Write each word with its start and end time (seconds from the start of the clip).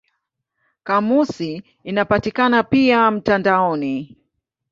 Kamusi 0.83 1.61
inapatikana 1.83 2.63
pia 2.63 3.11
mtandaoni. 3.11 4.17